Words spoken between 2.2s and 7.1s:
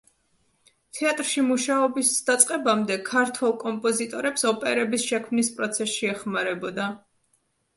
დაწყებამდე ქართველ კომპოზიტორებს ოპერების შექმნის პროცესში ეხმარებოდა.